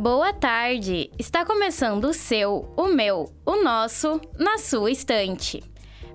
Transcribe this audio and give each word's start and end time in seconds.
Boa 0.00 0.32
tarde! 0.32 1.10
Está 1.18 1.44
começando 1.44 2.04
o 2.04 2.14
seu, 2.14 2.72
o 2.74 2.86
meu, 2.88 3.30
o 3.44 3.62
nosso, 3.62 4.18
na 4.38 4.56
sua 4.56 4.90
estante. 4.90 5.62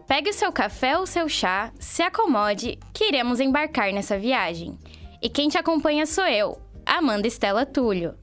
Pegue 0.08 0.32
o 0.32 0.34
seu 0.34 0.52
café 0.52 0.98
ou 0.98 1.06
seu 1.06 1.30
chá, 1.30 1.72
se 1.80 2.02
acomode, 2.02 2.80
que 2.92 3.04
iremos 3.04 3.40
embarcar 3.40 3.94
nessa 3.94 4.18
viagem. 4.18 4.76
E 5.22 5.30
quem 5.30 5.50
te 5.50 5.60
acompanha 5.60 6.08
sou 6.08 6.26
eu, 6.26 6.60
Amanda 6.84 7.28
Estela 7.28 7.64
Túlio. 7.64 8.16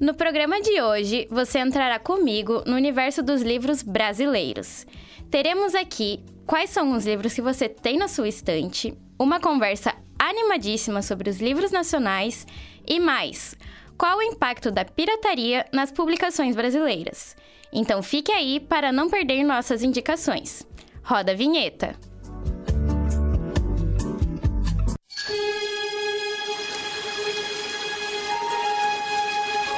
No 0.00 0.14
programa 0.14 0.62
de 0.62 0.80
hoje, 0.80 1.28
você 1.30 1.58
entrará 1.58 1.98
comigo 1.98 2.62
no 2.66 2.74
universo 2.74 3.22
dos 3.22 3.42
livros 3.42 3.82
brasileiros. 3.82 4.86
Teremos 5.30 5.74
aqui 5.74 6.24
quais 6.46 6.70
são 6.70 6.92
os 6.92 7.04
livros 7.04 7.34
que 7.34 7.42
você 7.42 7.68
tem 7.68 7.98
na 7.98 8.08
sua 8.08 8.28
estante, 8.28 8.96
uma 9.20 9.38
conversa 9.38 9.94
animadíssima 10.18 11.02
sobre 11.02 11.28
os 11.28 11.40
livros 11.40 11.70
nacionais 11.70 12.46
e 12.88 12.98
mais. 12.98 13.54
Qual 13.98 14.16
o 14.16 14.22
impacto 14.22 14.70
da 14.70 14.82
pirataria 14.82 15.66
nas 15.70 15.92
publicações 15.92 16.56
brasileiras? 16.56 17.36
Então 17.70 18.02
fique 18.02 18.32
aí 18.32 18.58
para 18.58 18.90
não 18.90 19.10
perder 19.10 19.44
nossas 19.44 19.82
indicações. 19.82 20.66
Roda 21.04 21.32
a 21.32 21.34
vinheta! 21.34 21.94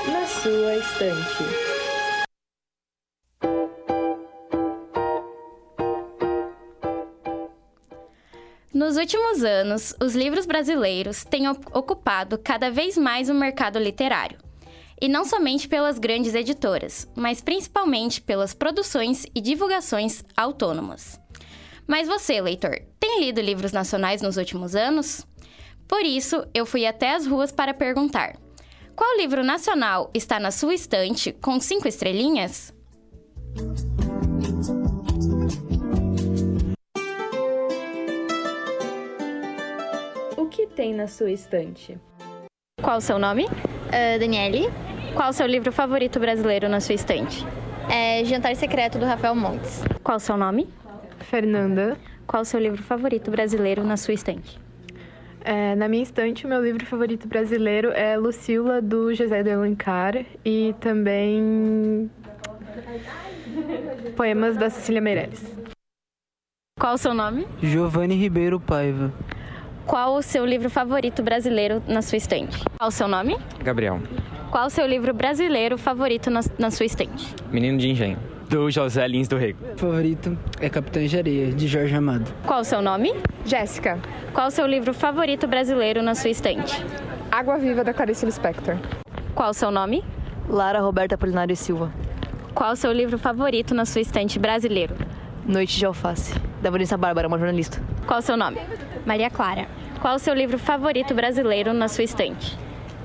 Na 0.07 0.25
sua 0.25 0.77
estante. 0.77 1.72
Nos 8.93 9.01
últimos 9.01 9.43
anos, 9.43 9.95
os 10.03 10.15
livros 10.15 10.45
brasileiros 10.45 11.25
têm 11.25 11.49
ocupado 11.49 12.37
cada 12.37 12.71
vez 12.71 12.99
mais 12.99 13.31
o 13.31 13.35
mercado 13.35 13.79
literário. 13.79 14.37
E 15.01 15.09
não 15.09 15.25
somente 15.25 15.67
pelas 15.67 15.99
grandes 15.99 16.35
editoras, 16.35 17.09
mas 17.17 17.41
principalmente 17.41 18.21
pelas 18.21 18.53
produções 18.53 19.25
e 19.35 19.41
divulgações 19.41 20.23
autônomas. 20.37 21.19
Mas 21.87 22.07
você, 22.07 22.39
leitor, 22.43 22.83
tem 23.01 23.21
lido 23.21 23.41
livros 23.41 23.73
nacionais 23.73 24.21
nos 24.21 24.37
últimos 24.37 24.77
anos? 24.77 25.27
Por 25.89 26.03
isso, 26.03 26.47
eu 26.53 26.67
fui 26.67 26.85
até 26.85 27.15
as 27.15 27.27
ruas 27.27 27.51
para 27.51 27.73
perguntar: 27.73 28.37
qual 28.95 29.17
livro 29.17 29.43
nacional 29.43 30.11
está 30.13 30.39
na 30.39 30.51
sua 30.51 30.75
estante 30.75 31.33
com 31.33 31.59
cinco 31.59 31.89
estrelinhas? 31.89 32.75
Tem 40.83 40.93
na 40.93 41.07
sua 41.07 41.31
estante? 41.31 41.97
Qual 42.83 42.99
o 42.99 43.01
seu 43.01 43.17
nome? 43.17 43.45
Uh, 43.45 44.19
Daniele. 44.19 44.69
Qual 45.15 45.31
o 45.31 45.33
seu 45.33 45.47
livro 45.47 45.71
favorito 45.71 46.19
brasileiro 46.19 46.69
na 46.69 46.81
sua 46.81 46.97
estante? 46.97 47.47
É 47.89 48.25
Jantar 48.25 48.57
Secreto 48.57 48.99
do 48.99 49.05
Rafael 49.05 49.37
Montes. 49.37 49.85
Qual 50.03 50.17
o 50.17 50.21
seu 50.21 50.37
nome? 50.37 50.69
Fernanda. 51.21 51.97
Qual 52.27 52.43
o 52.43 52.45
seu 52.45 52.59
livro 52.59 52.83
favorito 52.83 53.31
brasileiro 53.31 53.85
na 53.85 53.97
sua 53.97 54.13
estante? 54.13 54.61
É, 55.45 55.77
na 55.77 55.87
minha 55.87 56.03
estante, 56.03 56.47
o 56.47 56.49
meu 56.49 56.61
livro 56.61 56.85
favorito 56.85 57.29
brasileiro 57.29 57.93
é 57.93 58.17
Lucila, 58.17 58.83
do 58.83 59.15
José 59.15 59.41
de 59.45 59.53
Alencar, 59.53 60.17
e 60.45 60.75
também 60.81 62.11
poemas 64.17 64.57
da 64.57 64.69
Cecília 64.69 65.01
Meirelles. 65.01 65.45
Qual 66.77 66.95
o 66.95 66.99
seu 66.99 67.15
nome? 67.15 67.47
Giovanni 67.63 68.17
Ribeiro 68.17 68.59
Paiva. 68.59 69.13
Qual 69.87 70.15
o 70.15 70.23
seu 70.23 70.45
livro 70.47 70.71
favorito 70.71 71.23
brasileiro 71.23 71.83
na 71.87 72.03
sua 72.03 72.17
estante? 72.17 72.63
Qual 72.79 72.89
o 72.89 72.91
seu 72.91 73.09
nome? 73.09 73.37
Gabriel. 73.63 74.01
Qual 74.51 74.67
o 74.67 74.71
seu 74.71 74.87
livro 74.87 75.13
brasileiro 75.13 75.77
favorito 75.77 76.31
na, 76.31 76.41
na 76.59 76.71
sua 76.71 76.87
estante? 76.87 77.35
Menino 77.51 77.79
de 77.79 77.91
Engenho, 77.91 78.19
do 78.49 78.71
José 78.71 79.07
Lins 79.09 79.29
do 79.29 79.37
Rego. 79.37 79.59
Favorito 79.77 80.39
é 80.61 80.69
Capitã 80.69 81.05
de 81.05 81.19
Areia, 81.19 81.53
de 81.53 81.67
Jorge 81.67 81.95
Amado. 81.95 82.33
Qual 82.47 82.61
o 82.61 82.65
seu 82.65 82.81
nome? 82.81 83.13
Jéssica. 83.45 83.99
Qual 84.33 84.49
o 84.49 84.51
seu 84.51 84.67
livro 84.67 84.95
favorito 84.95 85.47
brasileiro 85.47 86.03
na 86.03 86.15
sua 86.15 86.31
estante? 86.31 86.85
Água 87.31 87.59
Viva, 87.59 87.83
da 87.83 87.93
Clarice 87.93 88.25
Lispector. 88.25 88.77
Qual 89.35 89.51
o 89.51 89.55
seu 89.55 89.71
nome? 89.71 90.05
Lara 90.49 90.81
Roberta 90.81 91.15
Apolinário 91.17 91.57
Silva. 91.57 91.93
Qual 92.55 92.73
o 92.73 92.77
seu 92.77 92.93
livro 92.93 93.19
favorito 93.19 93.75
na 93.75 93.85
sua 93.85 94.03
estante 94.03 94.39
brasileiro? 94.39 94.95
Noite 95.47 95.77
de 95.79 95.85
Alface, 95.87 96.35
da 96.61 96.71
Vanessa 96.71 96.97
Bárbara, 96.97 97.27
uma 97.27 97.39
jornalista. 97.39 97.83
Qual 98.07 98.21
o 98.21 98.23
seu 98.23 98.37
nome? 98.37 98.59
Maria 99.05 99.31
Clara. 99.31 99.67
Qual 100.03 100.17
o 100.17 100.19
seu 100.19 100.35
livro 100.35 100.59
favorito 100.59 101.15
brasileiro 101.15 101.73
na 101.73 101.87
sua 101.87 102.03
estante? 102.03 102.59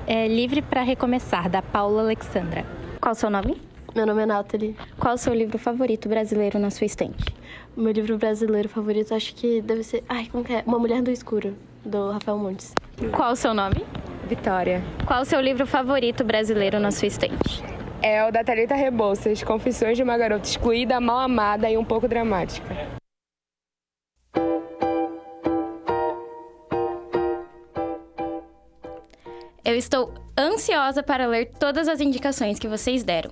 É 0.07 0.27
Livre 0.27 0.63
para 0.63 0.81
Recomeçar, 0.81 1.47
da 1.47 1.61
Paula 1.61 2.01
Alexandra. 2.01 2.65
Qual 2.99 3.11
o 3.11 3.15
seu 3.15 3.29
nome? 3.29 3.61
Meu 3.93 4.03
nome 4.03 4.23
é 4.23 4.25
Nathalie. 4.25 4.75
Qual 4.97 5.13
o 5.13 5.17
seu 5.17 5.31
livro 5.31 5.59
favorito 5.59 6.09
brasileiro 6.09 6.57
na 6.57 6.71
sua 6.71 6.85
estante? 6.85 7.23
Meu 7.75 7.91
livro 7.91 8.17
brasileiro 8.17 8.67
favorito 8.67 9.13
acho 9.13 9.35
que 9.35 9.61
deve 9.61 9.83
ser. 9.83 10.03
Ai, 10.09 10.27
como 10.31 10.43
que 10.43 10.53
é? 10.53 10.63
Uma 10.65 10.79
Mulher 10.79 11.03
do 11.03 11.11
Escuro, 11.11 11.55
do 11.85 12.09
Rafael 12.13 12.39
Montes. 12.39 12.73
Qual 13.11 13.33
o 13.33 13.35
seu 13.35 13.53
nome? 13.53 13.85
Vitória. 14.27 14.81
Qual 15.05 15.21
o 15.21 15.25
seu 15.25 15.39
livro 15.39 15.67
favorito 15.67 16.23
brasileiro 16.23 16.79
na 16.79 16.89
sua 16.89 17.09
estante? 17.09 17.63
É 18.01 18.27
o 18.27 18.31
da 18.31 18.43
Thalita 18.43 18.73
Rebouças, 18.73 19.43
Confissões 19.43 19.97
de 19.97 20.01
uma 20.01 20.17
Garota 20.17 20.47
Excluída, 20.47 20.99
Mal 20.99 21.19
Amada 21.19 21.69
e 21.69 21.77
um 21.77 21.85
pouco 21.85 22.07
dramática. 22.07 22.96
Estou 29.77 30.13
ansiosa 30.37 31.01
para 31.01 31.27
ler 31.27 31.51
todas 31.59 31.87
as 31.87 32.01
indicações 32.01 32.59
que 32.59 32.67
vocês 32.67 33.03
deram. 33.03 33.31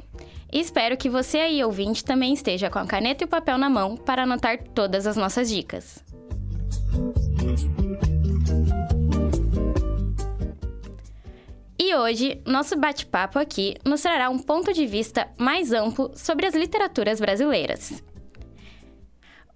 Espero 0.51 0.95
que 0.95 1.09
você 1.09 1.39
aí, 1.39 1.63
ouvinte, 1.63 2.05
também 2.05 2.33
esteja 2.33 2.69
com 2.69 2.79
a 2.79 2.85
caneta 2.85 3.23
e 3.23 3.25
o 3.25 3.27
papel 3.27 3.57
na 3.57 3.69
mão 3.69 3.97
para 3.97 4.23
anotar 4.23 4.61
todas 4.73 5.05
as 5.05 5.17
nossas 5.17 5.49
dicas. 5.49 6.03
E 11.77 11.93
hoje, 11.95 12.41
nosso 12.45 12.77
bate-papo 12.77 13.37
aqui 13.37 13.75
nos 13.85 14.01
trará 14.01 14.29
um 14.29 14.39
ponto 14.39 14.71
de 14.71 14.87
vista 14.87 15.29
mais 15.37 15.71
amplo 15.73 16.11
sobre 16.15 16.45
as 16.45 16.55
literaturas 16.55 17.19
brasileiras. 17.19 18.01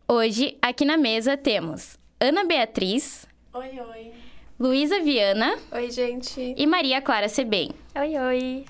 Hoje, 0.07 0.57
aqui 0.61 0.85
na 0.85 0.97
mesa, 0.97 1.37
temos 1.37 1.97
Ana 2.19 2.43
Beatriz. 2.43 3.25
Oi, 3.53 3.79
oi. 3.79 4.28
Luísa 4.59 4.99
Viana. 4.99 5.57
Oi, 5.71 5.89
gente. 5.89 6.53
E 6.57 6.67
Maria 6.67 7.01
Clara 7.01 7.29
Sebem. 7.29 7.71
Oi, 7.95 8.17
oi. 8.17 8.65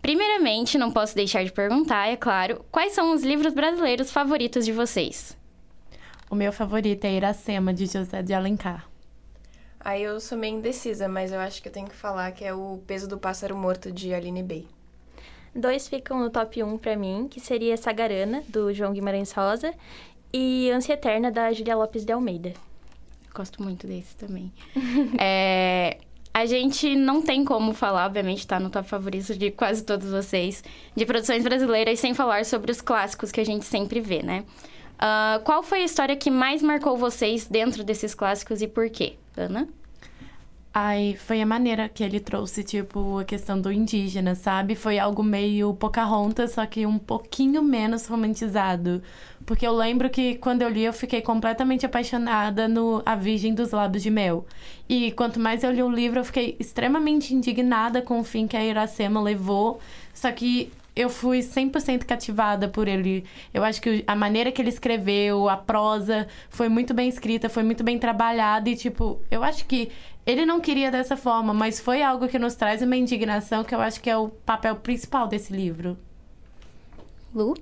Primeiramente, 0.00 0.78
não 0.78 0.90
posso 0.90 1.14
deixar 1.14 1.44
de 1.44 1.52
perguntar, 1.52 2.08
é 2.08 2.16
claro, 2.16 2.64
quais 2.70 2.94
são 2.94 3.12
os 3.12 3.22
livros 3.22 3.52
brasileiros 3.52 4.10
favoritos 4.10 4.64
de 4.64 4.72
vocês? 4.72 5.36
O 6.30 6.34
meu 6.34 6.50
favorito 6.54 7.04
é 7.04 7.12
Iracema, 7.12 7.74
de 7.74 7.84
José 7.84 8.22
de 8.22 8.32
Alencar. 8.32 8.88
Aí 9.78 10.04
eu 10.04 10.18
sou 10.20 10.38
meio 10.38 10.56
indecisa, 10.56 11.06
mas 11.06 11.30
eu 11.30 11.38
acho 11.38 11.60
que 11.60 11.68
eu 11.68 11.72
tenho 11.72 11.86
que 11.86 11.94
falar 11.94 12.32
que 12.32 12.42
é 12.42 12.54
o 12.54 12.80
Peso 12.86 13.06
do 13.06 13.18
Pássaro 13.18 13.54
Morto, 13.54 13.92
de 13.92 14.14
Aline 14.14 14.42
Bey. 14.42 14.66
Dois 15.54 15.86
ficam 15.86 16.18
no 16.18 16.30
top 16.30 16.62
1 16.62 16.78
para 16.78 16.96
mim, 16.96 17.28
que 17.30 17.40
seria 17.40 17.76
Sagarana, 17.76 18.42
do 18.48 18.72
João 18.72 18.94
Guimarães 18.94 19.32
Rosa, 19.32 19.74
e 20.32 20.70
Ânsia 20.70 20.94
Eterna, 20.94 21.30
da 21.30 21.52
Julia 21.52 21.76
Lopes 21.76 22.06
de 22.06 22.12
Almeida. 22.12 22.54
Gosto 23.36 23.62
muito 23.62 23.86
desse 23.86 24.16
também. 24.16 24.50
é, 25.20 25.98
a 26.32 26.46
gente 26.46 26.96
não 26.96 27.20
tem 27.20 27.44
como 27.44 27.74
falar, 27.74 28.06
obviamente 28.06 28.38
está 28.38 28.58
no 28.58 28.70
top 28.70 28.88
favorito 28.88 29.36
de 29.36 29.50
quase 29.50 29.84
todos 29.84 30.10
vocês, 30.10 30.64
de 30.96 31.04
produções 31.04 31.44
brasileiras, 31.44 32.00
sem 32.00 32.14
falar 32.14 32.46
sobre 32.46 32.72
os 32.72 32.80
clássicos 32.80 33.30
que 33.30 33.38
a 33.38 33.44
gente 33.44 33.66
sempre 33.66 34.00
vê, 34.00 34.22
né? 34.22 34.44
Uh, 34.94 35.44
qual 35.44 35.62
foi 35.62 35.82
a 35.82 35.84
história 35.84 36.16
que 36.16 36.30
mais 36.30 36.62
marcou 36.62 36.96
vocês 36.96 37.46
dentro 37.46 37.84
desses 37.84 38.14
clássicos 38.14 38.62
e 38.62 38.66
por 38.66 38.88
quê? 38.88 39.16
Ana? 39.36 39.68
Ai, 40.78 41.16
foi 41.18 41.40
a 41.40 41.46
maneira 41.46 41.88
que 41.88 42.04
ele 42.04 42.20
trouxe, 42.20 42.62
tipo, 42.62 43.18
a 43.18 43.24
questão 43.24 43.58
do 43.58 43.72
indígena, 43.72 44.34
sabe? 44.34 44.74
Foi 44.74 44.98
algo 44.98 45.22
meio 45.22 45.72
Pocahontas, 45.72 46.50
só 46.52 46.66
que 46.66 46.84
um 46.84 46.98
pouquinho 46.98 47.62
menos 47.62 48.06
romantizado. 48.06 49.02
Porque 49.46 49.66
eu 49.66 49.72
lembro 49.74 50.10
que 50.10 50.34
quando 50.34 50.60
eu 50.60 50.68
li, 50.68 50.84
eu 50.84 50.92
fiquei 50.92 51.22
completamente 51.22 51.86
apaixonada 51.86 52.68
no 52.68 53.02
A 53.06 53.14
Virgem 53.16 53.54
dos 53.54 53.70
Lábios 53.70 54.02
de 54.02 54.10
Mel. 54.10 54.44
E 54.86 55.12
quanto 55.12 55.40
mais 55.40 55.64
eu 55.64 55.72
li 55.72 55.82
o 55.82 55.88
livro, 55.88 56.20
eu 56.20 56.24
fiquei 56.26 56.56
extremamente 56.60 57.34
indignada 57.34 58.02
com 58.02 58.20
o 58.20 58.24
fim 58.24 58.46
que 58.46 58.54
a 58.54 58.62
Iracema 58.62 59.18
levou. 59.22 59.80
Só 60.12 60.30
que 60.30 60.70
eu 60.96 61.10
fui 61.10 61.40
100% 61.40 62.04
cativada 62.04 62.68
por 62.68 62.88
ele. 62.88 63.24
Eu 63.52 63.62
acho 63.62 63.82
que 63.82 64.02
a 64.06 64.16
maneira 64.16 64.50
que 64.50 64.62
ele 64.62 64.70
escreveu, 64.70 65.46
a 65.46 65.56
prosa, 65.56 66.26
foi 66.48 66.70
muito 66.70 66.94
bem 66.94 67.06
escrita, 67.06 67.50
foi 67.50 67.62
muito 67.62 67.84
bem 67.84 67.98
trabalhada. 67.98 68.70
E, 68.70 68.74
tipo, 68.74 69.20
eu 69.30 69.44
acho 69.44 69.66
que 69.66 69.92
ele 70.24 70.46
não 70.46 70.58
queria 70.58 70.90
dessa 70.90 71.14
forma, 71.14 71.52
mas 71.52 71.78
foi 71.78 72.02
algo 72.02 72.26
que 72.26 72.38
nos 72.38 72.54
traz 72.54 72.80
uma 72.80 72.96
indignação 72.96 73.62
que 73.62 73.74
eu 73.74 73.80
acho 73.80 74.00
que 74.00 74.08
é 74.08 74.16
o 74.16 74.30
papel 74.30 74.74
principal 74.76 75.28
desse 75.28 75.52
livro. 75.52 75.98
Lu? 77.34 77.54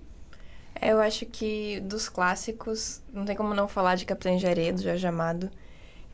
Eu 0.81 1.01
acho 1.01 1.27
que 1.27 1.81
dos 1.81 2.09
clássicos, 2.09 3.03
não 3.13 3.25
tem 3.25 3.35
como 3.35 3.53
não 3.53 3.67
falar 3.67 3.97
de 3.97 4.05
Capitã 4.05 4.37
de 4.37 4.47
Areia, 4.47 4.73
do 4.73 4.81
Jorge 4.81 5.07
Amado. 5.07 5.51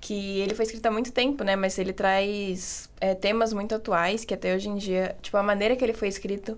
que 0.00 0.40
ele 0.40 0.54
foi 0.54 0.64
escrito 0.64 0.86
há 0.86 0.90
muito 0.90 1.12
tempo, 1.12 1.44
né? 1.44 1.54
Mas 1.56 1.78
ele 1.78 1.92
traz 1.92 2.88
é, 2.98 3.14
temas 3.14 3.52
muito 3.52 3.74
atuais, 3.74 4.24
que 4.24 4.32
até 4.32 4.54
hoje 4.54 4.70
em 4.70 4.76
dia, 4.76 5.14
tipo, 5.20 5.36
a 5.36 5.42
maneira 5.42 5.76
que 5.76 5.84
ele 5.84 5.92
foi 5.92 6.08
escrito, 6.08 6.56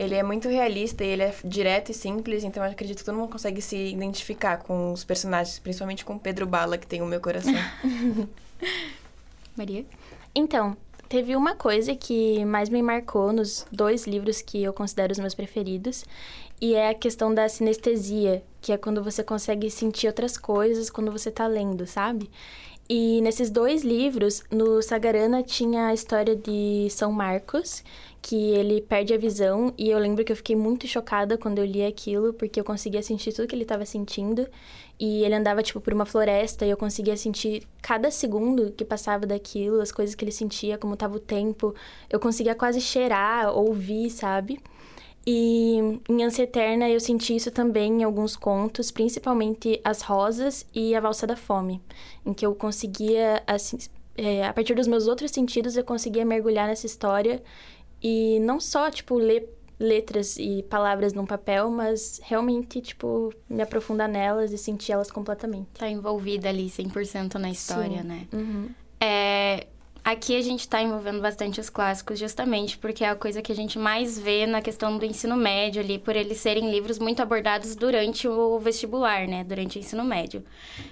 ele 0.00 0.14
é 0.14 0.22
muito 0.22 0.48
realista 0.48 1.04
e 1.04 1.08
ele 1.08 1.22
é 1.22 1.34
direto 1.44 1.90
e 1.90 1.94
simples, 1.94 2.42
então 2.42 2.64
eu 2.64 2.70
acredito 2.70 2.98
que 2.98 3.04
todo 3.04 3.18
mundo 3.18 3.30
consegue 3.30 3.60
se 3.60 3.76
identificar 3.76 4.56
com 4.56 4.94
os 4.94 5.04
personagens, 5.04 5.58
principalmente 5.58 6.06
com 6.06 6.18
Pedro 6.18 6.46
Bala, 6.46 6.78
que 6.78 6.86
tem 6.86 7.02
o 7.02 7.06
meu 7.06 7.20
coração. 7.20 7.52
Maria? 9.54 9.84
Então, 10.34 10.74
teve 11.06 11.36
uma 11.36 11.54
coisa 11.54 11.94
que 11.94 12.42
mais 12.46 12.70
me 12.70 12.80
marcou 12.80 13.30
nos 13.30 13.66
dois 13.70 14.06
livros 14.06 14.40
que 14.40 14.62
eu 14.62 14.72
considero 14.72 15.12
os 15.12 15.18
meus 15.18 15.34
preferidos, 15.34 16.02
e 16.58 16.74
é 16.74 16.88
a 16.88 16.94
questão 16.94 17.34
da 17.34 17.46
sinestesia, 17.46 18.42
que 18.62 18.72
é 18.72 18.78
quando 18.78 19.04
você 19.04 19.22
consegue 19.22 19.70
sentir 19.70 20.06
outras 20.06 20.38
coisas 20.38 20.88
quando 20.88 21.12
você 21.12 21.30
tá 21.30 21.46
lendo, 21.46 21.86
sabe? 21.86 22.30
E 22.92 23.20
nesses 23.20 23.50
dois 23.50 23.84
livros, 23.84 24.42
no 24.50 24.82
Sagarana 24.82 25.44
tinha 25.44 25.86
a 25.86 25.94
história 25.94 26.34
de 26.34 26.88
São 26.90 27.12
Marcos, 27.12 27.84
que 28.20 28.34
ele 28.34 28.80
perde 28.80 29.14
a 29.14 29.16
visão, 29.16 29.72
e 29.78 29.88
eu 29.88 29.96
lembro 29.96 30.24
que 30.24 30.32
eu 30.32 30.36
fiquei 30.36 30.56
muito 30.56 30.88
chocada 30.88 31.38
quando 31.38 31.60
eu 31.60 31.64
li 31.64 31.84
aquilo, 31.84 32.34
porque 32.34 32.58
eu 32.58 32.64
conseguia 32.64 33.00
sentir 33.00 33.32
tudo 33.32 33.46
que 33.46 33.54
ele 33.54 33.62
estava 33.62 33.86
sentindo, 33.86 34.44
e 34.98 35.22
ele 35.22 35.36
andava 35.36 35.62
tipo 35.62 35.80
por 35.80 35.94
uma 35.94 36.04
floresta 36.04 36.66
e 36.66 36.70
eu 36.70 36.76
conseguia 36.76 37.16
sentir 37.16 37.62
cada 37.80 38.10
segundo 38.10 38.72
que 38.72 38.84
passava 38.84 39.24
daquilo, 39.24 39.80
as 39.80 39.92
coisas 39.92 40.16
que 40.16 40.24
ele 40.24 40.32
sentia, 40.32 40.76
como 40.76 40.94
estava 40.94 41.14
o 41.14 41.20
tempo. 41.20 41.72
Eu 42.10 42.18
conseguia 42.18 42.56
quase 42.56 42.80
cheirar, 42.80 43.56
ouvir, 43.56 44.10
sabe? 44.10 44.58
E 45.26 46.00
em 46.08 46.24
Ânsia 46.24 46.44
Eterna 46.44 46.88
eu 46.88 46.98
senti 46.98 47.36
isso 47.36 47.50
também 47.50 48.00
em 48.00 48.04
alguns 48.04 48.36
contos, 48.36 48.90
principalmente 48.90 49.80
As 49.84 50.00
Rosas 50.00 50.66
e 50.74 50.94
A 50.94 51.00
Valsa 51.00 51.26
da 51.26 51.36
Fome, 51.36 51.80
em 52.24 52.32
que 52.32 52.44
eu 52.44 52.54
conseguia, 52.54 53.42
assim, 53.46 53.76
é, 54.16 54.46
a 54.46 54.52
partir 54.52 54.74
dos 54.74 54.86
meus 54.86 55.06
outros 55.06 55.30
sentidos, 55.30 55.76
eu 55.76 55.84
conseguia 55.84 56.24
mergulhar 56.24 56.66
nessa 56.66 56.86
história 56.86 57.42
e 58.02 58.40
não 58.40 58.58
só, 58.58 58.90
tipo, 58.90 59.16
ler 59.16 59.48
letras 59.78 60.36
e 60.36 60.62
palavras 60.64 61.14
num 61.14 61.24
papel, 61.24 61.70
mas 61.70 62.20
realmente, 62.22 62.80
tipo, 62.82 63.32
me 63.48 63.62
aprofundar 63.62 64.08
nelas 64.08 64.52
e 64.52 64.58
sentir 64.58 64.92
elas 64.92 65.10
completamente. 65.10 65.68
Tá 65.78 65.88
envolvida 65.88 66.50
ali 66.50 66.68
100% 66.68 67.34
na 67.36 67.50
história, 67.50 68.02
Sim. 68.02 68.08
né? 68.08 68.26
Uhum. 68.32 68.68
É, 69.00 69.66
aqui 70.10 70.36
a 70.36 70.42
gente 70.42 70.68
tá 70.68 70.82
envolvendo 70.82 71.20
bastante 71.20 71.60
os 71.60 71.70
clássicos, 71.70 72.18
justamente 72.18 72.76
porque 72.76 73.04
é 73.04 73.08
a 73.08 73.14
coisa 73.14 73.40
que 73.40 73.52
a 73.52 73.54
gente 73.54 73.78
mais 73.78 74.18
vê 74.18 74.46
na 74.46 74.60
questão 74.60 74.98
do 74.98 75.04
ensino 75.04 75.36
médio 75.36 75.80
ali, 75.82 75.98
por 75.98 76.16
eles 76.16 76.38
serem 76.38 76.70
livros 76.70 76.98
muito 76.98 77.22
abordados 77.22 77.74
durante 77.74 78.28
o 78.28 78.58
vestibular, 78.58 79.26
né? 79.26 79.44
Durante 79.44 79.78
o 79.78 79.80
ensino 79.80 80.04
médio. 80.04 80.44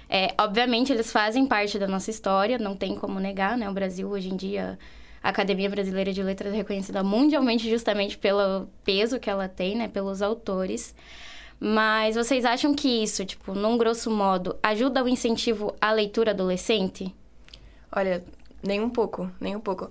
É, 0.09 0.33
obviamente, 0.39 0.91
eles 0.91 1.11
fazem 1.11 1.45
parte 1.45 1.77
da 1.77 1.87
nossa 1.87 2.09
história, 2.09 2.57
não 2.57 2.75
tem 2.75 2.95
como 2.95 3.19
negar, 3.19 3.57
né? 3.57 3.69
O 3.69 3.73
Brasil, 3.73 4.09
hoje 4.09 4.29
em 4.29 4.35
dia, 4.35 4.79
a 5.21 5.29
Academia 5.29 5.69
Brasileira 5.69 6.13
de 6.13 6.23
Letras 6.23 6.53
é 6.53 6.57
reconhecida 6.57 7.03
mundialmente 7.03 7.69
justamente 7.69 8.17
pelo 8.17 8.67
peso 8.83 9.19
que 9.19 9.29
ela 9.29 9.47
tem, 9.47 9.75
né? 9.75 9.87
Pelos 9.87 10.21
autores. 10.21 10.95
Mas 11.59 12.15
vocês 12.15 12.45
acham 12.45 12.73
que 12.73 12.87
isso, 13.03 13.25
tipo, 13.25 13.53
num 13.53 13.77
grosso 13.77 14.09
modo, 14.09 14.57
ajuda 14.63 15.03
o 15.03 15.09
incentivo 15.09 15.75
à 15.81 15.91
leitura 15.91 16.31
adolescente? 16.31 17.13
Olha, 17.91 18.23
nem 18.61 18.81
um 18.81 18.89
pouco, 18.89 19.31
nem 19.39 19.55
um 19.55 19.59
pouco. 19.59 19.89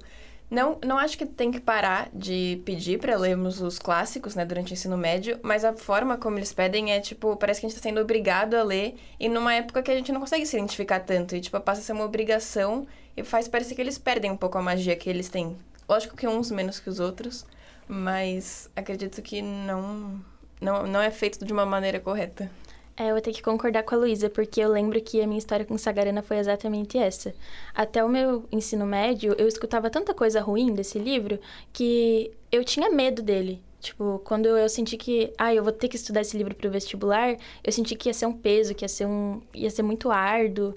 Não, 0.51 0.79
não 0.83 0.97
acho 0.97 1.19
que 1.19 1.27
tem 1.27 1.51
que 1.51 1.61
parar 1.61 2.09
de 2.13 2.63
pedir 2.65 2.99
para 2.99 3.19
lermos 3.19 3.61
os 3.61 3.79
clássicos, 3.79 4.35
né, 4.35 4.47
durante 4.47 4.73
o 4.73 4.75
ensino 4.75 4.97
médio, 4.97 5.39
mas 5.43 5.63
a 5.63 5.75
forma 5.75 6.17
como 6.17 6.39
eles 6.39 6.55
pedem 6.55 6.91
é, 6.91 7.01
tipo, 7.01 7.37
parece 7.37 7.61
que 7.61 7.67
a 7.67 7.69
gente 7.69 7.79
tá 7.79 7.83
sendo 7.83 8.01
obrigado 8.01 8.55
a 8.55 8.63
ler, 8.63 8.95
e 9.21 9.29
numa 9.29 9.53
época 9.53 9.83
que 9.83 9.91
a 9.91 9.95
gente 9.95 10.11
não 10.11 10.21
consegue 10.21 10.47
se 10.47 10.57
identificar 10.57 11.01
tanto, 11.01 11.37
e, 11.37 11.41
tipo, 11.41 11.61
passa 11.61 11.83
a 11.83 11.85
ser 11.85 11.93
uma 11.93 12.05
obrigação, 12.05 12.87
e 13.15 13.23
faz 13.23 13.47
parecer 13.47 13.75
que 13.75 13.81
eles 13.83 13.99
perdem 13.99 14.31
um 14.31 14.37
pouco 14.39 14.57
a 14.57 14.63
magia 14.63 14.97
que 14.97 15.11
eles 15.11 15.29
têm. 15.29 15.55
Lógico 15.87 16.17
que 16.17 16.27
uns 16.27 16.51
menos 16.51 16.81
que 16.81 16.89
os 16.89 16.99
outros, 16.99 17.45
mas 17.87 18.71
acredito 18.75 19.21
que 19.21 19.43
não, 19.43 20.19
não, 20.61 20.87
não 20.87 21.01
é 21.03 21.11
feito 21.11 21.45
de 21.45 21.53
uma 21.53 21.67
maneira 21.67 22.01
correta. 22.01 22.51
É, 22.99 23.11
eu 23.11 23.13
vou 23.13 23.21
ter 23.21 23.33
que 23.33 23.41
concordar 23.41 23.85
com 23.85 23.95
a 23.95 23.99
Luísa, 23.99 24.29
porque 24.29 24.61
eu 24.61 24.69
lembro 24.69 25.01
que 25.01 25.21
a 25.21 25.27
minha 25.27 25.39
história 25.39 25.65
com 25.65 25.79
Sagarana 25.79 26.21
foi 26.21 26.39
exatamente 26.39 26.99
essa. 26.99 27.33
Até 27.73 28.05
o 28.05 28.09
meu 28.09 28.45
ensino 28.51 28.85
médio, 28.85 29.37
eu 29.39 29.47
escutava 29.47 29.89
tanta 29.89 30.13
coisa 30.13 30.41
ruim 30.41 30.75
desse 30.75 30.99
livro 30.99 31.39
que 31.73 32.33
eu 32.51 32.65
tinha 32.65 32.91
medo 32.91 33.23
dele. 33.23 33.63
Tipo, 33.81 34.21
quando 34.25 34.47
eu 34.47 34.69
senti 34.69 34.97
que, 34.97 35.33
ah, 35.39 35.55
eu 35.55 35.63
vou 35.63 35.73
ter 35.73 35.87
que 35.87 35.95
estudar 35.95 36.23
esse 36.23 36.37
livro 36.37 36.57
pro 36.57 36.71
vestibular, 36.71 37.37
eu 37.63 37.71
senti 37.71 37.95
que 37.95 38.09
ia 38.09 38.15
ser 38.15 38.27
um 38.27 38.33
peso, 38.33 38.75
que 38.75 38.85
ia 38.85 38.89
ser 38.89 39.07
um, 39.07 39.41
ia 39.55 39.71
ser 39.71 39.83
muito 39.83 40.11
árduo, 40.11 40.75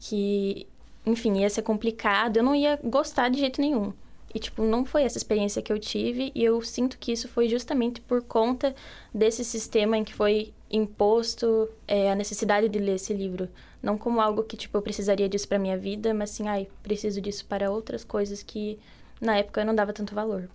que, 0.00 0.66
enfim, 1.04 1.40
ia 1.40 1.50
ser 1.50 1.60
complicado, 1.60 2.38
eu 2.38 2.42
não 2.42 2.54
ia 2.54 2.80
gostar 2.82 3.28
de 3.28 3.40
jeito 3.40 3.60
nenhum. 3.60 3.92
E, 4.34 4.38
tipo, 4.38 4.62
não 4.62 4.86
foi 4.86 5.02
essa 5.02 5.18
experiência 5.18 5.60
que 5.60 5.72
eu 5.72 5.78
tive, 5.78 6.32
e 6.34 6.42
eu 6.42 6.62
sinto 6.62 6.98
que 6.98 7.12
isso 7.12 7.28
foi 7.28 7.46
justamente 7.46 8.00
por 8.00 8.22
conta 8.22 8.74
desse 9.12 9.44
sistema 9.44 9.98
em 9.98 10.04
que 10.04 10.14
foi 10.14 10.54
imposto 10.70 11.68
é, 11.86 12.10
a 12.10 12.14
necessidade 12.14 12.68
de 12.68 12.78
ler 12.78 12.96
esse 12.96 13.12
livro. 13.14 13.48
Não 13.82 13.96
como 13.96 14.20
algo 14.20 14.42
que, 14.42 14.56
tipo, 14.56 14.76
eu 14.76 14.82
precisaria 14.82 15.28
disso 15.28 15.48
pra 15.48 15.58
minha 15.58 15.78
vida, 15.78 16.12
mas 16.12 16.30
assim, 16.30 16.48
ai, 16.48 16.68
preciso 16.82 17.20
disso 17.20 17.44
para 17.46 17.70
outras 17.70 18.04
coisas 18.04 18.42
que 18.42 18.78
na 19.20 19.36
época 19.36 19.60
eu 19.60 19.66
não 19.66 19.74
dava 19.74 19.92
tanto 19.92 20.14
valor. 20.14 20.48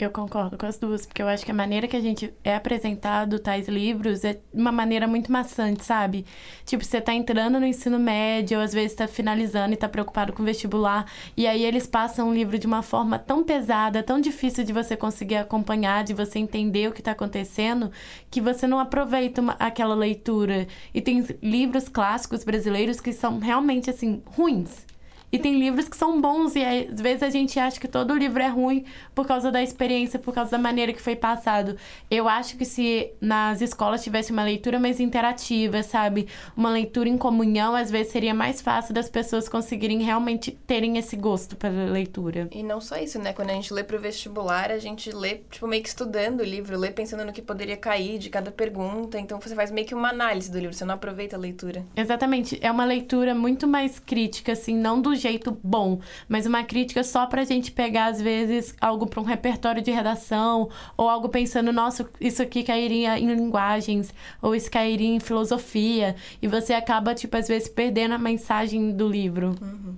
Eu 0.00 0.10
concordo 0.12 0.56
com 0.56 0.64
as 0.64 0.78
duas, 0.78 1.04
porque 1.04 1.20
eu 1.20 1.26
acho 1.26 1.44
que 1.44 1.50
a 1.50 1.54
maneira 1.54 1.88
que 1.88 1.96
a 1.96 2.00
gente 2.00 2.32
é 2.44 2.54
apresentado 2.54 3.36
tais 3.40 3.66
livros 3.66 4.24
é 4.24 4.38
uma 4.54 4.70
maneira 4.70 5.08
muito 5.08 5.32
maçante, 5.32 5.84
sabe? 5.84 6.24
Tipo, 6.64 6.84
você 6.84 7.00
tá 7.00 7.12
entrando 7.12 7.58
no 7.58 7.66
ensino 7.66 7.98
médio, 7.98 8.58
ou 8.58 8.64
às 8.64 8.72
vezes 8.72 8.94
tá 8.94 9.08
finalizando 9.08 9.74
e 9.74 9.76
tá 9.76 9.88
preocupado 9.88 10.32
com 10.32 10.40
o 10.40 10.44
vestibular, 10.44 11.04
e 11.36 11.48
aí 11.48 11.64
eles 11.64 11.84
passam 11.84 12.28
um 12.28 12.32
livro 12.32 12.56
de 12.60 12.66
uma 12.66 12.80
forma 12.80 13.18
tão 13.18 13.42
pesada, 13.42 14.00
tão 14.00 14.20
difícil 14.20 14.62
de 14.62 14.72
você 14.72 14.96
conseguir 14.96 15.34
acompanhar, 15.34 16.04
de 16.04 16.14
você 16.14 16.38
entender 16.38 16.88
o 16.88 16.92
que 16.92 17.02
tá 17.02 17.10
acontecendo, 17.10 17.90
que 18.30 18.40
você 18.40 18.68
não 18.68 18.78
aproveita 18.78 19.40
uma, 19.40 19.56
aquela 19.58 19.96
leitura. 19.96 20.68
E 20.94 21.00
tem 21.00 21.26
livros 21.42 21.88
clássicos 21.88 22.44
brasileiros 22.44 23.00
que 23.00 23.12
são 23.12 23.40
realmente, 23.40 23.90
assim, 23.90 24.22
ruins. 24.26 24.86
E 25.30 25.38
tem 25.38 25.58
livros 25.58 25.88
que 25.88 25.96
são 25.96 26.20
bons, 26.20 26.56
e 26.56 26.64
às 26.64 27.00
vezes 27.00 27.22
a 27.22 27.30
gente 27.30 27.58
acha 27.58 27.78
que 27.78 27.86
todo 27.86 28.14
livro 28.14 28.42
é 28.42 28.48
ruim 28.48 28.84
por 29.14 29.26
causa 29.26 29.50
da 29.50 29.62
experiência, 29.62 30.18
por 30.18 30.32
causa 30.32 30.52
da 30.52 30.58
maneira 30.58 30.92
que 30.92 31.02
foi 31.02 31.14
passado. 31.14 31.76
Eu 32.10 32.28
acho 32.28 32.56
que 32.56 32.64
se 32.64 33.12
nas 33.20 33.60
escolas 33.60 34.02
tivesse 34.02 34.32
uma 34.32 34.42
leitura 34.42 34.78
mais 34.78 35.00
interativa, 35.00 35.82
sabe? 35.82 36.28
Uma 36.56 36.70
leitura 36.70 37.08
em 37.08 37.18
comunhão, 37.18 37.74
às 37.74 37.90
vezes 37.90 38.12
seria 38.12 38.32
mais 38.32 38.62
fácil 38.62 38.94
das 38.94 39.08
pessoas 39.10 39.48
conseguirem 39.48 40.02
realmente 40.02 40.50
terem 40.66 40.96
esse 40.96 41.16
gosto 41.16 41.56
pela 41.56 41.84
leitura. 41.90 42.48
E 42.52 42.62
não 42.62 42.80
só 42.80 42.96
isso, 42.96 43.18
né? 43.18 43.32
Quando 43.32 43.50
a 43.50 43.54
gente 43.54 43.72
lê 43.72 43.84
pro 43.84 44.00
vestibular, 44.00 44.70
a 44.70 44.78
gente 44.78 45.10
lê, 45.10 45.42
tipo, 45.50 45.66
meio 45.66 45.82
que 45.82 45.88
estudando 45.88 46.40
o 46.40 46.44
livro, 46.44 46.78
lê 46.78 46.90
pensando 46.90 47.24
no 47.24 47.32
que 47.32 47.42
poderia 47.42 47.76
cair 47.76 48.18
de 48.18 48.30
cada 48.30 48.50
pergunta. 48.50 49.18
Então 49.18 49.38
você 49.40 49.54
faz 49.54 49.70
meio 49.70 49.86
que 49.86 49.94
uma 49.94 50.08
análise 50.08 50.50
do 50.50 50.58
livro, 50.58 50.74
você 50.74 50.84
não 50.84 50.94
aproveita 50.94 51.36
a 51.36 51.38
leitura. 51.38 51.84
Exatamente. 51.94 52.58
É 52.62 52.70
uma 52.70 52.84
leitura 52.84 53.34
muito 53.34 53.66
mais 53.66 53.98
crítica, 53.98 54.52
assim, 54.52 54.74
não 54.74 55.00
do 55.00 55.17
jeito 55.18 55.58
bom, 55.62 56.00
mas 56.28 56.46
uma 56.46 56.64
crítica 56.64 57.04
só 57.04 57.26
pra 57.26 57.44
gente 57.44 57.70
pegar, 57.70 58.06
às 58.06 58.20
vezes, 58.20 58.74
algo 58.80 59.06
para 59.06 59.20
um 59.20 59.24
repertório 59.24 59.82
de 59.82 59.90
redação, 59.90 60.70
ou 60.96 61.08
algo 61.08 61.28
pensando, 61.28 61.72
nossa, 61.72 62.08
isso 62.20 62.42
aqui 62.42 62.62
cairia 62.62 63.18
em 63.18 63.26
linguagens, 63.34 64.14
ou 64.40 64.54
isso 64.54 64.70
cairia 64.70 65.14
em 65.14 65.20
filosofia, 65.20 66.16
e 66.40 66.48
você 66.48 66.72
acaba, 66.72 67.14
tipo, 67.14 67.36
às 67.36 67.46
vezes, 67.48 67.68
perdendo 67.68 68.14
a 68.14 68.18
mensagem 68.18 68.92
do 68.92 69.06
livro. 69.08 69.54
Uhum. 69.60 69.94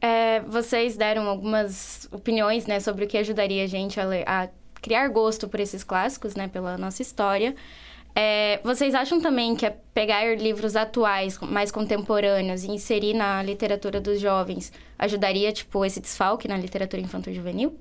É, 0.00 0.40
vocês 0.40 0.96
deram 0.96 1.26
algumas 1.28 2.08
opiniões, 2.12 2.66
né, 2.66 2.80
sobre 2.80 3.04
o 3.04 3.08
que 3.08 3.16
ajudaria 3.16 3.64
a 3.64 3.66
gente 3.66 3.98
a, 3.98 4.04
ler, 4.04 4.28
a 4.28 4.48
criar 4.82 5.08
gosto 5.08 5.48
por 5.48 5.58
esses 5.58 5.82
clássicos, 5.82 6.34
né, 6.34 6.48
pela 6.48 6.76
nossa 6.76 7.02
história. 7.02 7.54
É, 8.18 8.60
vocês 8.64 8.94
acham 8.94 9.20
também 9.20 9.54
que 9.54 9.66
é 9.66 9.76
pegar 9.92 10.24
livros 10.38 10.74
atuais, 10.74 11.38
mais 11.38 11.70
contemporâneos, 11.70 12.64
e 12.64 12.70
inserir 12.70 13.12
na 13.12 13.42
literatura 13.42 14.00
dos 14.00 14.18
jovens 14.18 14.72
ajudaria, 14.98 15.52
tipo, 15.52 15.84
esse 15.84 16.00
desfalque 16.00 16.48
na 16.48 16.56
literatura 16.56 17.02
infanto-juvenil? 17.02 17.78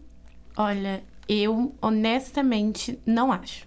Olha, 0.57 1.01
eu 1.29 1.73
honestamente 1.81 2.99
não 3.05 3.31
acho. 3.31 3.65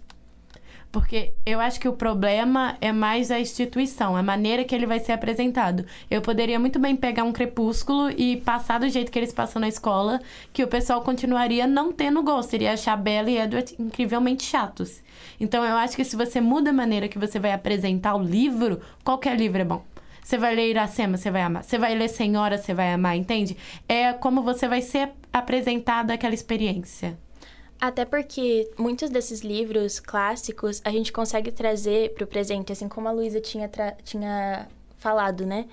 Porque 0.90 1.35
eu 1.45 1.61
acho 1.61 1.78
que 1.78 1.88
o 1.88 1.92
problema 1.92 2.76
é 2.80 2.92
mais 2.92 3.30
a 3.30 3.38
instituição, 3.38 4.16
a 4.16 4.23
maneira 4.23 4.64
que 4.64 4.75
ele 4.75 4.87
vai 4.87 4.99
ser 4.99 5.12
apresentado. 5.12 5.85
Eu 6.11 6.23
poderia 6.23 6.59
muito 6.59 6.78
bem 6.78 6.97
pegar 6.97 7.25
um 7.25 7.33
crepúsculo 7.33 8.11
e 8.11 8.38
passar 8.38 8.80
do 8.80 8.88
jeito 8.88 9.12
que 9.12 9.18
eles 9.18 9.33
passam 9.33 9.61
na 9.61 9.68
escola, 9.68 10.18
que 10.52 10.64
o 10.64 10.68
pessoal 10.68 11.02
continuaria 11.02 11.66
não 11.66 11.92
tendo 11.92 12.23
gosto, 12.23 12.54
iria 12.54 12.73
achar 12.73 12.97
Bella 12.97 13.30
e 13.30 13.37
Edward 13.37 13.75
incrivelmente 13.78 14.45
chatos. 14.45 15.02
Então 15.38 15.62
eu 15.62 15.76
acho 15.76 15.95
que 15.95 16.04
se 16.04 16.16
você 16.16 16.40
muda 16.40 16.71
a 16.71 16.73
maneira 16.73 17.09
que 17.09 17.18
você 17.18 17.38
vai 17.38 17.52
apresentar 17.52 18.14
o 18.14 18.23
livro, 18.23 18.80
qualquer 19.04 19.37
livro 19.37 19.61
é 19.61 19.64
bom. 19.64 19.85
Você 20.23 20.37
vai 20.37 20.54
ler 20.54 20.71
Iracema, 20.71 21.16
você 21.16 21.30
vai 21.30 21.42
amar. 21.42 21.64
Você 21.64 21.78
vai 21.78 21.95
ler 21.95 22.09
Senhora, 22.09 22.59
você 22.59 22.75
vai 22.75 22.92
amar, 22.92 23.16
entende? 23.16 23.57
É 23.88 24.12
como 24.12 24.42
você 24.42 24.68
vai 24.68 24.83
ser 24.83 25.11
apresentado 25.33 26.11
aquela 26.11 26.35
experiência. 26.35 27.18
Até 27.80 28.04
porque 28.04 28.70
muitos 28.76 29.08
desses 29.08 29.40
livros 29.40 30.00
clássicos 30.00 30.80
a 30.85 30.90
gente 30.90 31.12
consegue 31.12 31.52
trazer 31.52 32.12
para 32.14 32.25
o 32.25 32.26
presente, 32.26 32.73
assim 32.73 32.88
como 32.88 33.08
a 33.08 33.12
Luísa 33.12 33.40
tinha, 33.40 33.70
tinha 34.04 34.68
falado, 34.99 35.47
né? 35.47 35.66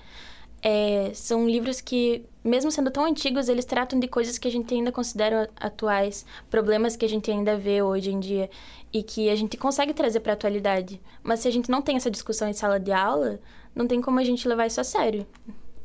é, 0.68 1.12
são 1.14 1.48
livros 1.48 1.80
que, 1.80 2.24
mesmo 2.42 2.72
sendo 2.72 2.90
tão 2.90 3.04
antigos, 3.04 3.48
eles 3.48 3.64
tratam 3.64 4.00
de 4.00 4.08
coisas 4.08 4.36
que 4.36 4.48
a 4.48 4.50
gente 4.50 4.74
ainda 4.74 4.90
considera 4.90 5.48
atuais, 5.56 6.26
problemas 6.50 6.96
que 6.96 7.04
a 7.04 7.08
gente 7.08 7.30
ainda 7.30 7.56
vê 7.56 7.82
hoje 7.82 8.10
em 8.10 8.18
dia 8.18 8.50
e 8.92 9.00
que 9.02 9.30
a 9.30 9.36
gente 9.36 9.56
consegue 9.56 9.94
trazer 9.94 10.18
para 10.18 10.32
a 10.32 10.34
atualidade. 10.34 11.00
Mas 11.22 11.38
se 11.38 11.46
a 11.46 11.52
gente 11.52 11.70
não 11.70 11.80
tem 11.80 11.96
essa 11.96 12.10
discussão 12.10 12.48
em 12.48 12.52
sala 12.52 12.80
de 12.80 12.90
aula, 12.90 13.38
não 13.74 13.86
tem 13.86 14.00
como 14.00 14.18
a 14.18 14.24
gente 14.24 14.48
levar 14.48 14.66
isso 14.66 14.80
a 14.80 14.84
sério. 14.84 15.24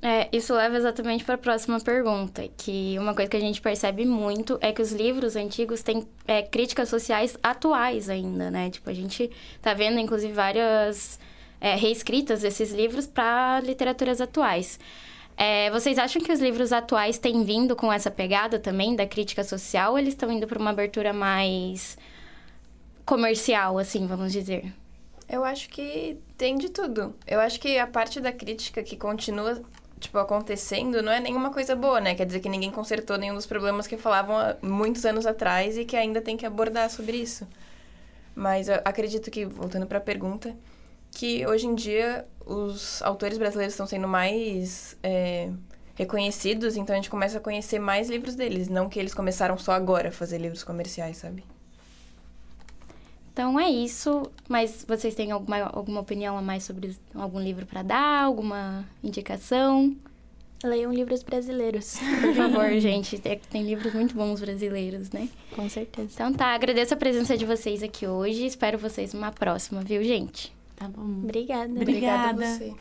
É, 0.04 0.28
isso 0.36 0.52
leva 0.56 0.76
exatamente 0.78 1.24
para 1.24 1.36
a 1.36 1.38
próxima 1.38 1.80
pergunta, 1.80 2.48
que 2.58 2.96
uma 2.98 3.14
coisa 3.14 3.30
que 3.30 3.38
a 3.38 3.42
gente 3.42 3.62
percebe 3.62 4.04
muito 4.04 4.58
é 4.60 4.72
que 4.72 4.82
os 4.82 4.92
livros 4.92 5.36
antigos 5.36 5.84
têm 5.84 6.08
é, 6.28 6.42
críticas 6.42 6.90
sociais 6.90 7.38
atuais 7.44 8.10
ainda, 8.10 8.50
né? 8.50 8.72
Tipo, 8.72 8.90
a 8.90 8.94
gente 8.94 9.30
tá 9.62 9.76
vendo, 9.76 10.00
inclusive, 10.00 10.34
várias 10.34 11.20
é, 11.60 11.76
reescritas 11.76 12.42
desses 12.42 12.72
livros 12.72 13.06
para 13.06 13.60
literaturas 13.60 14.20
atuais. 14.20 14.80
É, 15.38 15.70
vocês 15.70 16.00
acham 16.00 16.22
que 16.22 16.32
os 16.32 16.40
livros 16.40 16.74
atuais 16.74 17.20
têm 17.20 17.44
vindo 17.44 17.76
com 17.76 17.94
essa 17.94 18.10
pegada 18.10 18.58
também 18.60 18.96
da 18.96 19.06
crítica 19.06 19.44
social 19.44 19.92
ou 19.92 20.00
eles 20.00 20.14
estão 20.14 20.32
indo 20.32 20.48
para 20.48 20.60
uma 20.60 20.72
abertura 20.72 21.14
mais 21.14 21.96
comercial, 23.06 23.78
assim, 23.78 24.08
vamos 24.08 24.32
dizer? 24.32 24.74
Eu 25.30 25.44
acho 25.44 25.70
que 25.70 26.18
tem 26.38 26.58
de 26.58 26.70
tudo. 26.70 27.16
Eu 27.26 27.40
acho 27.40 27.60
que 27.60 27.78
a 27.78 27.88
parte 27.88 28.20
da 28.20 28.34
crítica 28.34 28.84
que 28.84 28.98
continua 28.98 29.62
tipo, 30.02 30.18
acontecendo 30.18 31.02
não 31.02 31.12
é 31.12 31.20
nenhuma 31.20 31.52
coisa 31.52 31.76
boa, 31.76 32.02
né? 32.02 32.16
Quer 32.16 32.26
dizer 32.26 32.40
que 32.42 32.50
ninguém 32.50 32.72
consertou 32.72 33.18
nenhum 33.18 33.36
dos 33.36 33.46
problemas 33.46 33.88
que 33.88 33.96
falavam 33.96 34.38
há 34.38 34.58
muitos 34.62 35.06
anos 35.06 35.26
atrás 35.26 35.78
e 35.78 35.86
que 35.86 35.96
ainda 35.96 36.22
tem 36.22 36.36
que 36.36 36.46
abordar 36.46 36.90
sobre 36.90 37.18
isso. 37.18 37.48
Mas 38.36 38.68
acredito 38.70 39.30
que, 39.32 39.46
voltando 39.46 39.86
para 39.86 40.00
a 40.00 40.02
pergunta, 40.02 40.56
que 41.12 41.46
hoje 41.46 41.68
em 41.68 41.76
dia 41.76 42.26
os 42.46 43.02
autores 43.04 43.38
brasileiros 43.38 43.74
estão 43.74 43.86
sendo 43.86 44.08
mais 44.08 44.98
é, 45.04 45.52
reconhecidos, 45.96 46.76
então 46.76 46.94
a 46.94 46.98
gente 46.98 47.10
começa 47.10 47.38
a 47.38 47.42
conhecer 47.42 47.80
mais 47.80 48.10
livros 48.10 48.36
deles, 48.36 48.68
não 48.68 48.90
que 48.90 49.00
eles 49.00 49.14
começaram 49.14 49.58
só 49.58 49.74
agora 49.74 50.10
a 50.10 50.12
fazer 50.12 50.38
livros 50.38 50.64
comerciais, 50.64 51.18
sabe? 51.18 51.44
Então 53.32 53.58
é 53.60 53.70
isso, 53.70 54.30
mas 54.50 54.86
vocês 54.86 55.16
têm 55.16 55.32
alguma, 55.32 55.62
alguma 55.64 56.02
opinião 56.02 56.38
a 56.38 56.42
mais 56.42 56.64
sobre 56.64 56.96
algum 57.16 57.40
livro 57.40 57.66
para 57.66 57.82
dar, 57.82 58.26
alguma 58.26 58.86
indicação? 59.02 59.96
Leiam 60.64 60.94
livros 60.94 61.24
brasileiros. 61.24 61.98
Por 62.22 62.36
favor, 62.36 62.70
gente. 62.80 63.18
Tem, 63.18 63.40
tem 63.50 63.64
livros 63.64 63.94
muito 63.94 64.14
bons 64.14 64.40
brasileiros, 64.42 65.10
né? 65.12 65.28
Com 65.56 65.68
certeza. 65.70 66.10
Então 66.14 66.34
tá, 66.34 66.48
agradeço 66.48 66.94
a 66.94 66.98
presença 66.98 67.36
de 67.38 67.46
vocês 67.46 67.82
aqui 67.82 68.06
hoje. 68.06 68.46
Espero 68.46 68.78
vocês 68.78 69.14
numa 69.14 69.32
próxima, 69.32 69.82
viu, 69.82 70.04
gente? 70.04 70.54
Tá 70.76 70.88
bom. 70.88 71.02
Obrigada. 71.02 71.72
Obrigada. 71.72 72.32
Obrigada 72.32 72.46
a 72.46 72.58
você. 72.58 72.74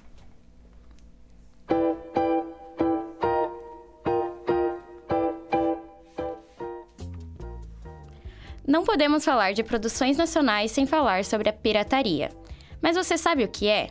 Não 8.67 8.85
podemos 8.85 9.25
falar 9.25 9.53
de 9.53 9.63
produções 9.63 10.17
nacionais 10.17 10.71
sem 10.71 10.87
falar 10.87 11.25
sobre 11.25 11.49
a 11.49 11.53
pirataria. 11.53 12.31
Mas 12.81 12.97
você 12.97 13.17
sabe 13.19 13.45
o 13.45 13.49
que 13.49 13.69
é? 13.69 13.89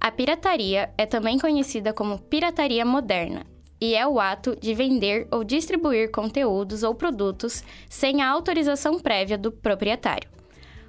A 0.00 0.10
pirataria 0.10 0.90
é 0.96 1.06
também 1.06 1.38
conhecida 1.38 1.92
como 1.92 2.18
pirataria 2.18 2.84
moderna 2.84 3.44
e 3.80 3.94
é 3.94 4.06
o 4.06 4.20
ato 4.20 4.56
de 4.56 4.74
vender 4.74 5.26
ou 5.30 5.42
distribuir 5.42 6.10
conteúdos 6.10 6.82
ou 6.82 6.94
produtos 6.94 7.64
sem 7.88 8.20
a 8.20 8.28
autorização 8.28 8.98
prévia 8.98 9.38
do 9.38 9.50
proprietário. 9.50 10.28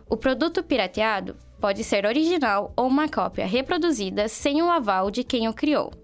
O 0.10 0.18
produto 0.18 0.62
pirateado 0.62 1.38
pode 1.60 1.84
ser 1.84 2.06
original 2.06 2.74
ou 2.76 2.88
uma 2.88 3.08
cópia 3.08 3.46
reproduzida 3.46 4.28
sem 4.28 4.62
o 4.62 4.70
aval 4.70 5.10
de 5.10 5.24
quem 5.24 5.48
o 5.48 5.54
criou. 5.54 6.01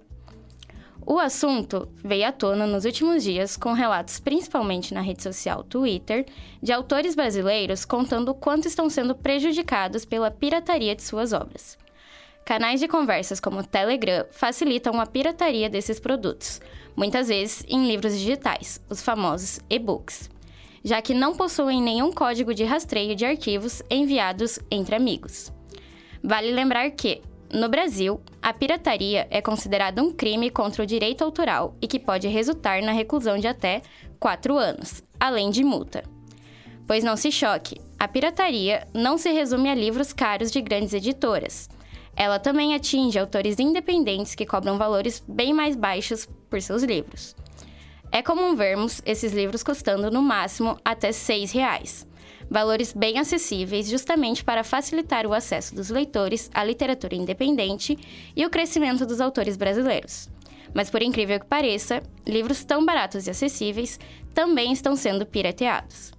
O 1.10 1.20
assunto 1.20 1.88
veio 2.04 2.28
à 2.28 2.34
tona 2.34 2.68
nos 2.68 2.84
últimos 2.84 3.24
dias 3.24 3.56
com 3.56 3.72
relatos, 3.72 4.20
principalmente 4.20 4.94
na 4.94 5.00
rede 5.00 5.24
social 5.24 5.64
Twitter, 5.64 6.26
de 6.62 6.74
autores 6.74 7.16
brasileiros 7.16 7.86
contando 7.86 8.28
o 8.28 8.36
quanto 8.36 8.68
estão 8.68 8.90
sendo 8.90 9.16
prejudicados 9.16 10.04
pela 10.04 10.30
pirataria 10.30 10.94
de 10.94 11.02
suas 11.02 11.32
obras. 11.32 11.78
Canais 12.44 12.82
de 12.82 12.90
conversas 12.90 13.40
como 13.40 13.66
Telegram 13.66 14.26
facilitam 14.32 15.00
a 15.00 15.06
pirataria 15.06 15.70
desses 15.70 15.98
produtos, 15.98 16.60
muitas 16.94 17.30
vezes 17.30 17.64
em 17.70 17.88
livros 17.88 18.12
digitais, 18.12 18.84
os 18.90 19.02
famosos 19.02 19.62
e-books, 19.70 20.30
já 20.84 21.02
que 21.02 21.14
não 21.14 21.38
possuem 21.38 21.82
nenhum 21.82 22.12
código 22.12 22.54
de 22.54 22.66
rastreio 22.66 23.16
de 23.16 23.26
arquivos 23.26 23.82
enviados 23.90 24.60
entre 24.70 24.94
amigos. 24.94 25.54
Vale 26.22 26.52
lembrar 26.52 26.92
que, 26.92 27.22
no 27.52 27.70
Brasil, 27.70 28.20
a 28.42 28.52
pirataria 28.54 29.26
é 29.30 29.42
considerada 29.42 30.04
um 30.04 30.12
crime 30.12 30.50
contra 30.50 30.84
o 30.84 30.86
direito 30.86 31.24
autoral 31.24 31.76
e 31.82 31.88
que 31.88 31.98
pode 31.98 32.28
resultar 32.28 32.82
na 32.82 32.92
reclusão 32.92 33.38
de 33.38 33.48
até 33.48 33.82
4 34.20 34.58
anos, 34.58 35.02
além 35.18 35.50
de 35.50 35.64
multa. 35.64 36.04
Pois 36.86 37.04
não 37.04 37.16
se 37.16 37.32
choque, 37.32 37.80
a 37.98 38.08
pirataria 38.08 38.86
não 38.94 39.18
se 39.18 39.32
resume 39.32 39.70
a 39.70 39.76
livros 39.76 40.12
caros 40.12 40.52
de 40.52 40.62
grandes 40.62 40.94
editoras. 40.94 41.70
Ela 42.16 42.40
também 42.40 42.76
atinge 42.76 43.18
autores 43.18 43.60
independentes 43.60 44.36
que 44.36 44.46
cobram 44.46 44.78
valores 44.78 45.24
bem 45.28 45.54
mais 45.54 45.76
baixos 45.76 46.28
por 46.50 46.62
seus 46.62 46.84
livros. 46.84 47.36
É 48.12 48.22
comum 48.22 48.56
vermos 48.56 49.02
esses 49.06 49.34
livros 49.34 49.64
custando 49.64 50.10
no 50.10 50.22
máximo 50.22 50.78
até 50.84 51.12
6 51.12 51.52
reais 51.52 52.07
valores 52.50 52.94
bem 52.94 53.20
acessíveis 53.20 53.90
justamente 53.90 54.44
para 54.44 54.64
facilitar 54.64 55.26
o 55.26 55.34
acesso 55.34 55.76
dos 55.76 55.90
leitores 55.90 56.50
à 56.54 56.64
literatura 56.64 57.16
independente 57.16 57.98
e 58.36 58.46
o 58.46 58.50
crescimento 58.50 59.06
dos 59.06 59.22
autores 59.22 59.58
brasileiros. 59.58 60.30
Mas 60.74 60.90
por 60.90 61.02
incrível 61.02 61.40
que 61.40 61.46
pareça, 61.46 62.04
livros 62.26 62.64
tão 62.64 62.86
baratos 62.86 63.28
e 63.28 63.30
acessíveis 63.30 64.00
também 64.34 64.72
estão 64.72 64.96
sendo 64.96 65.26
pirateados. 65.26 66.12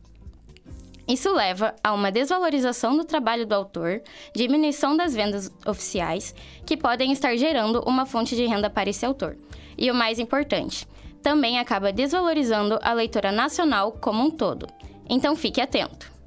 Isso 1.06 1.32
leva 1.32 1.74
a 1.82 1.94
uma 1.94 2.12
desvalorização 2.12 2.94
do 2.94 3.04
trabalho 3.04 3.46
do 3.46 3.54
autor, 3.54 4.02
diminuição 4.34 4.94
das 4.94 5.14
vendas 5.14 5.50
oficiais, 5.66 6.34
que 6.66 6.76
podem 6.76 7.12
estar 7.12 7.34
gerando 7.34 7.82
uma 7.86 8.04
fonte 8.04 8.36
de 8.36 8.44
renda 8.44 8.68
para 8.68 8.90
esse 8.90 9.06
autor. 9.06 9.38
E 9.76 9.90
o 9.90 9.94
mais 9.94 10.18
importante, 10.18 10.86
também 11.22 11.58
acaba 11.58 11.92
desvalorizando 11.92 12.78
a 12.82 12.92
leitura 12.92 13.32
nacional 13.32 13.92
como 13.92 14.22
um 14.22 14.30
todo. 14.30 14.66
Então 15.08 15.34
fique 15.34 15.60
atento. 15.60 16.17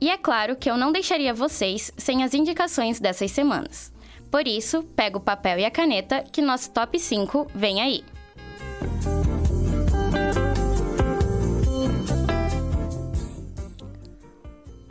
E 0.00 0.08
é 0.08 0.16
claro 0.16 0.56
que 0.56 0.70
eu 0.70 0.78
não 0.78 0.90
deixaria 0.90 1.34
vocês 1.34 1.92
sem 1.96 2.24
as 2.24 2.32
indicações 2.32 2.98
dessas 2.98 3.30
semanas. 3.30 3.92
Por 4.30 4.48
isso, 4.48 4.82
pega 4.96 5.18
o 5.18 5.20
papel 5.20 5.58
e 5.58 5.64
a 5.64 5.70
caneta 5.70 6.24
que 6.32 6.40
nosso 6.40 6.70
top 6.70 6.98
5 6.98 7.48
vem 7.54 7.82
aí. 7.82 8.02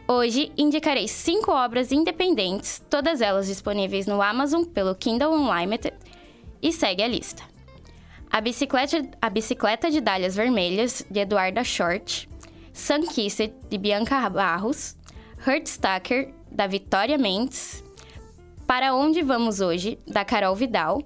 Hoje 0.08 0.52
indicarei 0.58 1.08
cinco 1.08 1.52
obras 1.52 1.92
independentes, 1.92 2.84
todas 2.90 3.22
elas 3.22 3.48
disponíveis 3.48 4.06
no 4.08 4.22
Amazon 4.22 4.64
pelo 4.64 4.96
Kindle 4.96 5.32
Unlimited, 5.32 5.96
e 6.62 6.74
segue 6.74 7.02
a 7.02 7.08
lista. 7.08 7.44
A 8.32 8.42
Bicicleta, 8.42 9.10
a 9.20 9.30
Bicicleta 9.30 9.90
de 9.90 10.00
Dálias 10.00 10.36
Vermelhas, 10.36 11.04
de 11.10 11.20
Eduarda 11.20 11.64
Short, 11.64 12.30
Sun 12.72 13.02
Kissed, 13.02 13.54
de 13.68 13.78
Bianca 13.78 14.30
Barros, 14.30 14.96
Hurtstacker, 15.46 16.32
da 16.52 16.68
Vitória 16.68 17.18
Mendes, 17.18 17.84
Para 18.68 18.94
Onde 18.94 19.24
Vamos 19.24 19.62
Hoje, 19.62 19.98
da 20.08 20.24
Carol 20.24 20.56
Vidal, 20.56 21.02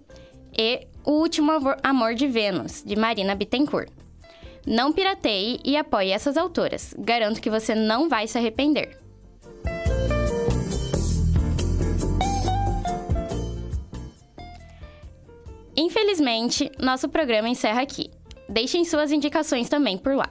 e 0.58 0.86
O 1.06 1.12
Último 1.12 1.52
Amor 1.82 2.14
de 2.14 2.28
Vênus, 2.28 2.84
de 2.86 2.96
Marina 2.98 3.36
Bittencourt. 3.36 3.90
Não 4.68 4.92
pirateie 4.92 5.60
e 5.64 5.78
apoie 5.78 6.12
essas 6.12 6.36
autoras. 6.36 6.94
Garanto 6.98 7.42
que 7.42 7.50
você 7.50 7.74
não 7.74 8.10
vai 8.10 8.28
se 8.28 8.38
arrepender. 8.38 9.03
Infelizmente, 15.76 16.72
nosso 16.80 17.10
programa 17.10 17.50
encerra 17.50 17.82
aqui. 17.82 18.12
Deixem 18.48 18.86
suas 18.86 19.12
indicações 19.12 19.70
também 19.70 19.98
por 19.98 20.16
lá. 20.16 20.30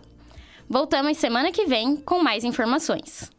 Voltamos 0.69 1.19
semana 1.19 1.51
que 1.51 1.67
vem 1.67 1.97
com 1.97 2.23
mais 2.23 2.45
informações. 2.45 3.31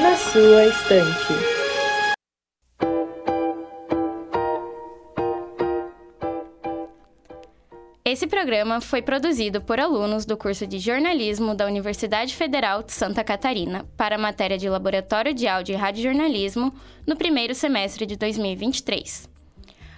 Na 0.00 0.16
sua 0.16 0.66
estante. 0.66 1.59
Esse 8.20 8.26
programa 8.26 8.82
foi 8.82 9.00
produzido 9.00 9.62
por 9.62 9.80
alunos 9.80 10.26
do 10.26 10.36
curso 10.36 10.66
de 10.66 10.78
jornalismo 10.78 11.54
da 11.54 11.64
Universidade 11.64 12.36
Federal 12.36 12.82
de 12.82 12.92
Santa 12.92 13.24
Catarina 13.24 13.86
para 13.96 14.16
a 14.16 14.18
matéria 14.18 14.58
de 14.58 14.68
Laboratório 14.68 15.32
de 15.32 15.48
Áudio 15.48 15.72
e 15.72 15.76
Radiojornalismo 15.76 16.70
no 17.06 17.16
primeiro 17.16 17.54
semestre 17.54 18.04
de 18.04 18.16
2023. 18.16 19.26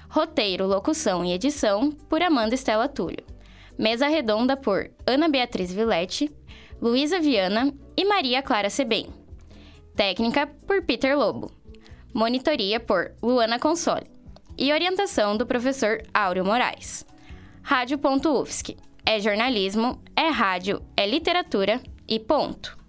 Roteiro, 0.08 0.68
locução 0.68 1.24
e 1.24 1.32
edição 1.32 1.90
por 1.90 2.22
Amanda 2.22 2.54
Estela 2.54 2.86
Túlio. 2.86 3.26
Mesa 3.76 4.06
redonda 4.06 4.56
por 4.56 4.88
Ana 5.04 5.28
Beatriz 5.28 5.72
Villette, 5.72 6.30
Luísa 6.80 7.18
Viana 7.18 7.74
e 7.96 8.04
Maria 8.04 8.40
Clara 8.40 8.70
Sebem. 8.70 9.08
Técnica 9.96 10.46
por 10.64 10.80
Peter 10.82 11.18
Lobo. 11.18 11.50
Monitoria 12.14 12.78
por 12.78 13.10
Luana 13.20 13.58
Console. 13.58 14.06
E 14.56 14.72
orientação 14.72 15.36
do 15.36 15.44
professor 15.44 16.00
Áureo 16.14 16.44
Moraes. 16.44 17.04
Rádio.UFSC. 17.62 18.76
É 19.06 19.20
jornalismo, 19.20 20.02
é 20.16 20.28
rádio, 20.28 20.82
é 20.96 21.06
literatura 21.06 21.80
e 22.08 22.18
ponto. 22.18 22.81